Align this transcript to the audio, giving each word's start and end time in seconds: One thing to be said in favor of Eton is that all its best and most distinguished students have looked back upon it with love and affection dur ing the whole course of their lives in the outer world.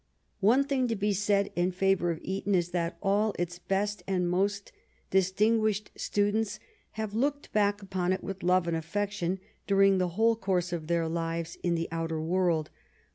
One 0.39 0.63
thing 0.63 0.87
to 0.87 0.95
be 0.95 1.13
said 1.13 1.51
in 1.55 1.71
favor 1.71 2.09
of 2.09 2.17
Eton 2.23 2.55
is 2.55 2.71
that 2.71 2.97
all 3.03 3.35
its 3.37 3.59
best 3.59 4.01
and 4.07 4.27
most 4.27 4.71
distinguished 5.11 5.91
students 5.95 6.59
have 6.93 7.13
looked 7.13 7.53
back 7.53 7.83
upon 7.83 8.11
it 8.11 8.23
with 8.23 8.41
love 8.41 8.67
and 8.67 8.75
affection 8.75 9.39
dur 9.67 9.83
ing 9.83 9.99
the 9.99 10.07
whole 10.17 10.35
course 10.35 10.73
of 10.73 10.87
their 10.87 11.07
lives 11.07 11.59
in 11.61 11.75
the 11.75 11.87
outer 11.91 12.19
world. 12.19 12.71